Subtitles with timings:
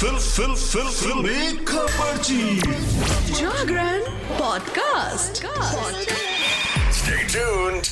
[0.00, 2.60] Fill फिल फिल फिल। खबरची
[3.38, 4.00] Jagran
[4.38, 5.44] podcast.
[7.00, 7.90] Stay tuned.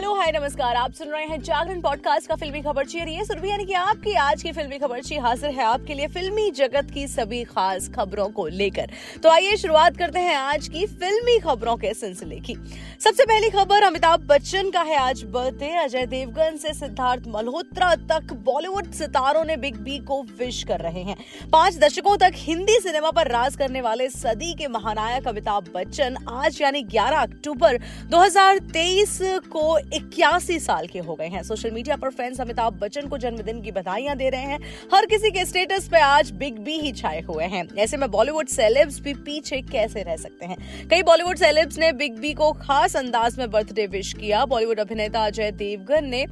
[0.00, 3.72] Hello, hi, नमस्कार। आप सुन रहे हैं जागरण पॉडकास्ट का फिल्मी खबर सुरभि यानी कि
[3.72, 8.28] आपकी आज की फिल्मी खबर हाजिर है आपके लिए फिल्मी जगत की सभी खास खबरों
[8.28, 8.90] को लेकर।
[9.22, 12.54] तो आइए शुरुआत करते हैं आज की फिल्मी खबरों के सिलसिले की।
[13.00, 18.32] सबसे पहली खबर, अमिताभ बच्चन का है आज बर्थडे। अजय देवगन से सिद्धार्थ मल्होत्रा तक
[18.32, 21.16] बॉलीवुड सितारों ने बिग बी को विश कर रहे हैं।
[21.52, 26.62] पाँच दशकों तक हिंदी सिनेमा पर राज करने वाले सदी के महानायक अमिताभ बच्चन आज
[26.62, 27.78] यानी 11 अक्टूबर
[28.10, 33.18] 2023 को इक्यासी साल के हो गए हैं। सोशल मीडिया पर फैंस अमिताभ बच्चन को
[33.18, 34.58] जन्मदिन की बधाइयाँ दे रहे हैं।
[34.94, 38.48] हर किसी के स्टेटस पे आज बिग बी ही छाए हुए हैं। ऐसे में बॉलीवुड
[38.48, 40.88] सेलेब्स भी पीछे कैसे रह सकते हैं?
[40.88, 45.24] कई बॉलीवुड सेलेब्स ने बिग बी को खास अंदाज में बर्थडे विश किया। बॉलीवुड अभिनेता
[45.26, 46.26] अजय देवगन ने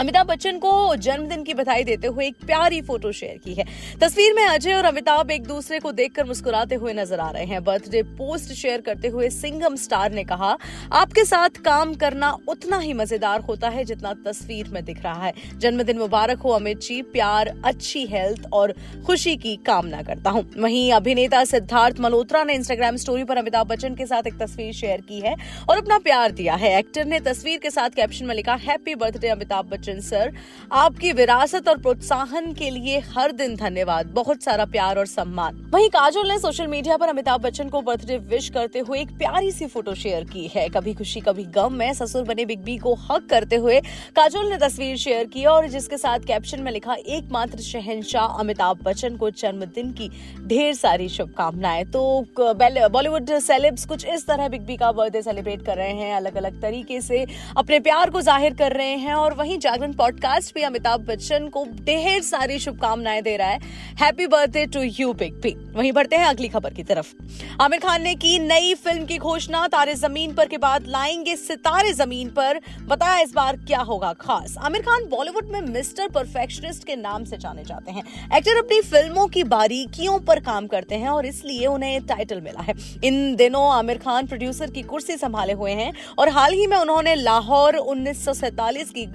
[0.00, 3.64] अमिताभ बच्चन को जन्मदिन की बधाई देते हुए एक प्यारी फ़ोटो शेयर की है।
[4.00, 7.62] तस्वीर में अजय और अमिताभ एक दूसरे को देखकर मुस्कुराते हुए नज़र आ रहे हैं।
[7.64, 10.56] बर्थडे पोस्ट शेयर करते हुए सिंगम स्टार ने कहा,
[10.92, 15.32] आपके साथ काम करना उतना ही मज़ेदार होता है जितना तस्वीर में दिख रहा है।
[15.56, 18.74] जन्मदिन मुबारक हो, अमित जी, प्यार, अच्छी हेल्थ और
[19.06, 23.94] खुशी की कामना करता हूँ। वहीं अभिनेता सिद्धार्थ मल्होत्रा ने इंस्टाग्राम स्टोरी पर अमिताभ बच्चन
[23.94, 25.36] के साथ एक तस्वीर शेयर की है
[25.68, 29.28] और अपना प्यार दिया है। एक्टर ने तस्वीर के साथ कैप्शन में लिखा happy birthday
[29.28, 29.82] Amitabh Bachchan.
[29.84, 30.32] Bachchan sir,
[30.72, 35.88] आपकी विरासत और प्रोत्साहन के लिए हर दिन धन्यवाद। बहुत सारा प्यार और सम्मान। वहीं
[35.90, 39.66] काजोल ने सोशल मीडिया पर अमिताभ बच्चन को बर्थडे विश करते हुए एक प्यारी सी
[39.66, 43.26] फ़ोटो शेयर की है। कभी खुशी, कभी गम, में ससुर बने बिग बी को हक
[43.30, 43.80] करते हुए
[44.16, 49.16] काजोल ने तस्वीर शेयर की और जिसके साथ कैप्शन में लिखा, एकमात्र शहनशाह अमिताभ बच्चन
[49.16, 50.10] को जन्मदिन की
[50.46, 52.04] ढेर सारी शुभकामनाएँ। तो
[52.38, 56.60] बॉलीवुड सेलेब्स कुछ इस तरह बिग बी का बर्थडे सेलिब्रेट कर रहे हैं अलग अलग
[56.62, 57.24] तरीके से
[57.56, 61.64] अपने प्यार को ज़ाहिर कर रहे हैं और वहीं जागरण पॉडकास्ट भी अमिताभ बच्चन को
[61.64, 63.58] ढेर सारी शुभकामनाएँ दे रहा है।
[64.00, 67.14] Happy birthday to you big B वहीं बढ़ते हैं अगली खबर की तरफ़।
[67.60, 71.92] आमिर खान ने की नई फ़िल्म की घोषणा, तारे ज़मीन पर के बाद लाएँगे सितारे
[71.92, 76.96] ज़मीन पर। बताया इस बार क्या होगा खास। आमिर खान बॉलीवुड में मिस्टर परफेक्शनिस्ट के
[76.96, 78.02] नाम से जाने जाते हैं।
[78.36, 82.74] एक्टर अपनी फ़िल्मों की बारीकियों पर काम करते हैं और इसलिए उन्हें टाइटल मिला है।
[83.04, 87.14] इन दिनों आमिर खान प्रोड्यूसर की कुर्सी संभाले हुए हैं और हाल ही में उन्होंने
[87.14, 88.24] लाहौर उन्नीस
[88.68, 89.06] की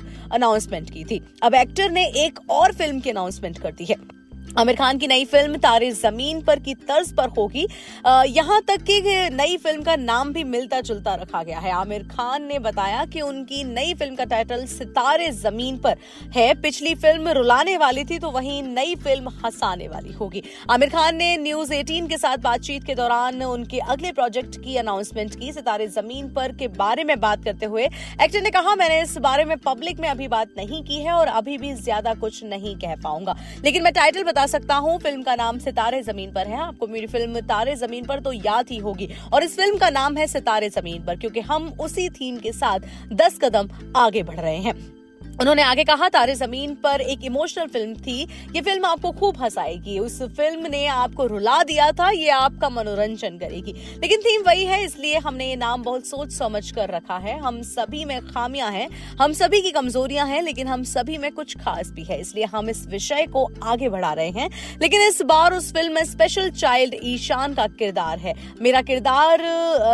[0.49, 3.95] अनाउंसमेंट की थी। अब एक्टर ने एक और फ़िल्म की अनाउंसमेंट कर दी है।
[4.57, 7.65] आमिर खान की नई फ़िल्म तारे ज़मीन पर की तर्ज पर होगी।
[8.29, 9.01] यहाँ तक कि
[9.31, 13.21] नई फ़िल्म का नाम भी मिलता जुलता रखा गया है। आमिर खान ने बताया कि
[13.21, 15.97] उनकी नई फ़िल्म का टाइटल सितारे ज़मीन पर
[16.35, 21.15] है। पिछली फ़िल्म रुलाने वाली थी तो वहीं नई फ़िल्म हंसाने वाली होगी। आमिर खान
[21.15, 25.87] ने न्यूज़ 18 के साथ बातचीत के दौरान उनके अगले प्रोजेक्ट की अनाउंसमेंट की, सितारे
[25.89, 29.57] ज़मीन पर के बारे में बात करते हुए। एक्टर ने कहा, मैंने इस बारे में
[29.59, 33.37] पब्लिक में अभी बात नहीं की है और अभी भी ज़्यादा कुछ नहीं कह पाऊँगा।
[33.63, 37.07] लेकिन मैं टाइटल बता सकता हूँ, फ़िल्म का नाम सितारे ज़मीन पर है। आपको मेरी
[37.07, 40.69] फ़िल्म तारे ज़मीन पर तो याद ही होगी। और इस फ़िल्म का नाम है सितारे
[40.69, 42.79] ज़मीन पर, क्योंकि हम उसी थीम के साथ
[43.13, 44.98] दस कदम आगे बढ़ रहे हैं।
[45.41, 48.21] उन्होंने आगे कहा, तारे ज़मीन पर एक इमोशनल फ़िल्म थी।
[48.55, 53.37] ये फ़िल्म आपको खूब हंसाएगी। उस फ़िल्म ने आपको रुला दिया था, ये आपका मनोरंजन
[53.37, 57.37] करेगी। लेकिन थीम वही है, इसलिए हमने ये नाम बहुत सोच समझ कर रखा है।
[57.39, 58.87] हम सभी में खामियाँ हैं,
[59.21, 62.69] हम सभी की कमजोरियाँ हैं, लेकिन हम सभी में कुछ खास भी है। इसलिए हम
[62.69, 64.49] इस विषय को आगे बढ़ा रहे हैं।
[64.81, 69.43] लेकिन इस बार उस फ़िल्म में स्पेशल चाइल्ड ईशान का किरदार है। मेरा किरदार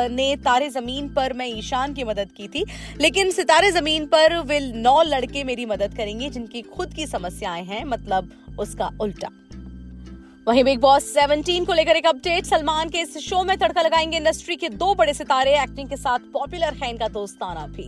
[0.10, 2.66] ने तारे ज़मीन पर मैं ईशान की मदद की थी।
[3.02, 7.64] लेकिन सितारे ज़मीन पर विल नौ लड़के लड़के मेरी मदद करेंगे जिनकी खुद की समस्याएँ
[7.66, 9.30] हैं मतलब उसका उल्टा।
[10.48, 14.18] वहीं बिग बॉस 17 को लेकर एक अपडेट, सलमान के इस शो में तड़का लगाएँगे
[14.18, 17.86] इंडस्ट्री के दो बड़े सितारे, एक्टिंग के साथ पॉपुलर है इनका दोस्ताना भी।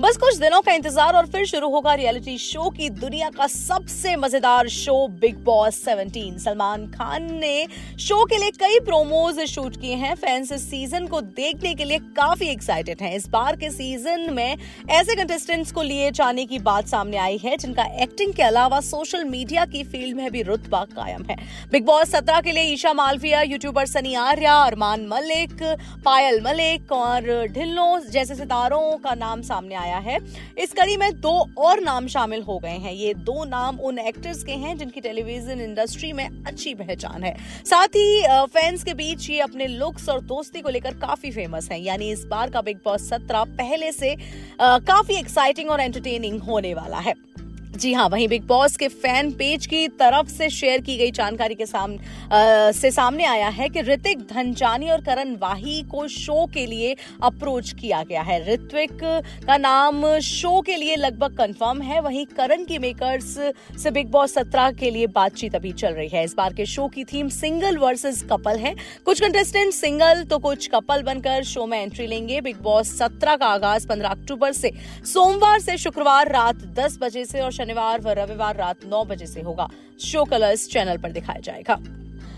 [0.00, 4.14] बस कुछ दिनों का इंतज़ार और फिर शुरू होगा रियलिटी शो की दुनिया का सबसे
[4.16, 7.66] मज़ेदार show Bigg Boss 17 Salman Khan ने
[7.98, 11.98] शो के लिए कई प्रोमोज शूट किए हैं। फैंस इस सीज़न को देखने के लिए
[12.16, 14.56] काफ़ी एक्साइटेड है। इस बार के सीज़न में
[14.90, 19.24] ऐसे कंटेस्टेंट्स को लिए जाने की बात सामने आई है, जिनका एक्टिंग के अलावा सोशल
[19.24, 21.36] मीडिया की फ़ील्ड में भी रुतबा कायम है।
[21.72, 25.62] बिग बॉस बॉस सत्रह के लिए ईशा मालविया यूट्यूबर सनी आर्या, अरमान मलिक,
[26.04, 30.18] पायल मलिक और ढिल्लो जैसे सितारों का नाम सामने आया है।
[30.58, 34.42] इस कड़ी में दो और नाम शामिल हो गए हैं। ये दो नाम उन एक्टर्स
[34.44, 37.34] के हैं जिनकी टेलीविज़न इंडस्ट्री में अच्छी पहचान है।
[37.66, 41.80] साथ ही फैंस के बीच ये अपने लुक्स और दोस्ती को लेकर काफ़ी फ़ेमस है।
[41.82, 44.14] यानी इस बार का बिग बॉस सत्रह पहले से
[44.60, 47.14] काफ़ी एक्साइटिंग और एंटरटेनिंग होने वाला है।
[47.76, 51.54] जी हाँ वहीं बिग बॉस के फ़ैन पेज की तरफ़ से शेयर की गई जानकारी
[51.54, 56.64] के सामने से सामने आया है कि ऋतिक धनजानी और करण वाही को शो के
[56.66, 58.92] लिए अप्रोच किया गया है। ऋत्विक
[59.46, 63.36] का नाम शो के लिए लगभग कंफर्म है। वहीं करण की मेकर्स
[63.82, 66.86] से बिग बॉस सत्रह के लिए बातचीत अभी चल रही है। इस बार के शो
[66.88, 68.74] की थीम सिंगल वर्सेस कपल है।
[69.04, 73.46] कुछ कंटेस्टेंट सिंगल तो कुछ कपल बनकर शो में एंट्री लेंगे। बिग बॉस सत्रह का
[73.48, 74.72] आगाज़ पंद्रह अक्टूबर से
[75.12, 79.40] सोमवार से शुक्रवार रात दस बजे से और शनिवार व रविवार रात नौ बजे से
[79.42, 79.68] होगा।
[80.00, 81.74] शो कलर्स चैनल पर दिखाया जाएगा।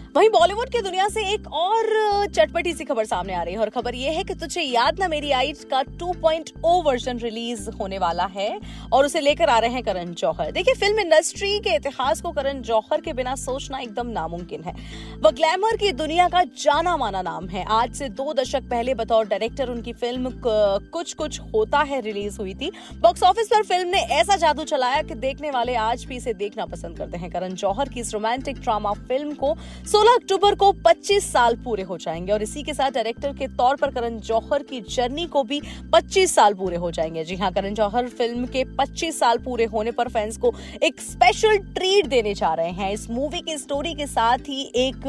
[0.09, 3.71] वहीं बॉलीवुड की दुनिया से एक और चटपटी सी खबर सामने आ रही है, और
[3.71, 8.25] खबर यह है कि तुझे याद ना मेरी आई का 2.0 वर्जन रिलीज़ होने वाला
[8.27, 8.49] है,
[8.93, 12.63] और उसे लेकर आ रहे हैं करण जौहर। देखिए फ़िल्म इंडस्ट्री के इतिहास को करण
[12.63, 14.75] जौहर के बिना सोचना एकदम नामुमकिन है।
[15.19, 19.27] वह ग्लैमर की दुनिया का जाना माना नाम है। आज से दो दशक पहले बतौर
[19.27, 24.01] डायरेक्टर उनकी फ़िल्म कुछ कुछ होता है रिलीज़ हुई थी। बॉक्स ऑफ़िस पर फ़िल्म ने
[24.17, 27.89] ऐसा जादू चलाया कि देखने वाले आज भी इसे देखना पसंद करते हैं। करण जौहर
[27.89, 29.55] की इस रोमांटिक ड्रामा फ़िल्म को
[29.99, 33.77] 16 अक्टूबर को 25 साल पूरे हो जाएँगे और इसी के साथ डायरेक्टर के तौर
[33.77, 35.61] पर करण जौहर की जर्नी को भी
[35.95, 39.93] 25 साल पूरे हो जाएँगे। जी हाँ करण जौहर फ़िल्म के 25 साल पूरे होने
[39.93, 40.53] पर फैंस को
[40.83, 45.01] एक स्पेशल ट्रीट देने जा रहे हैं। इस मूवी की स्टोरी के साथ ही एक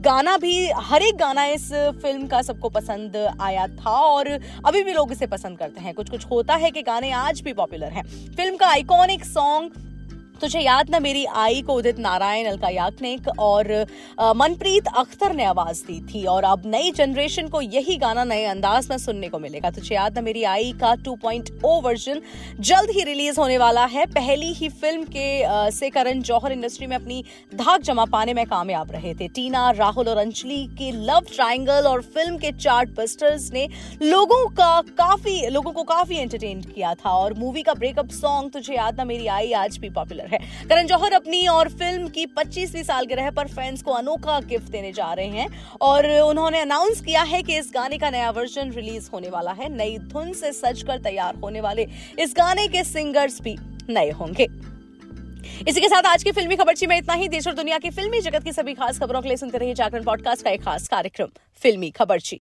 [0.00, 1.70] गाना भी, हर एक गाना इस
[2.02, 4.28] फ़िल्म का सबको पसंद आया था और
[4.66, 7.52] अभी भी लोग इसे पसंद करते हैं। कुछ कुछ होता है कि गाने आज भी
[7.52, 9.80] पॉपुलर हैं। फ़िल्म का आइकॉनिक सॉन्ग
[10.42, 13.70] तुझे याद ना मेरी आई को उदित नारायण अलका याग्निक और
[14.36, 18.88] मनप्रीत अख्तर ने आवाज़ दी थी और अब नई जनरेशन को यही गाना नए अंदाज
[18.90, 22.20] में सुनने को मिलेगा। तुझे याद ना मेरी आई का 2.0 वर्जन
[22.60, 26.96] जल्द ही रिलीज़ होने वाला है। पहली ही फ़िल्म के से करण जौहर इंडस्ट्री में
[26.96, 27.22] अपनी
[27.54, 32.02] धाक जमा पाने में कामयाब रहे थे। टीना, राहुल और अंजलि के लव ट्राइंगल और
[32.14, 33.68] फ़िल्म के चार्ट बस्टर्स ने
[34.02, 38.74] लोगों का काफ़ी, लोगों को काफ़ी एंटरटेन किया था और मूवी का ब्रेकअप सॉन्ग तुझे
[38.74, 40.38] याद ना मेरी आई आज भी पॉपुलर है।
[40.68, 45.12] करण जौहर अपनी और फ़िल्म की 25वीं सालगिरह पर फैंस को अनोखा गिफ्ट देने जा
[45.12, 45.48] रहे हैं
[45.80, 49.68] और उन्होंने अनाउंस किया है कि इस गाने का नया वर्जन रिलीज़ होने वाला है।
[49.68, 51.86] नई धुन से सजकर तैयार होने वाले
[52.18, 53.56] इस गाने के सिंगर्स भी
[53.90, 54.48] नए होंगे।
[55.68, 58.20] इसी के साथ आज की फिल्मी खबरची में इतना ही। देश और दुनिया की फिल्मी
[58.20, 61.28] जगत की सभी खास खबरों के लिए सुनते रहिए जागरण पॉडकास्ट का एक खास कार्यक्रम,
[61.62, 62.41] फिल्मी खबरची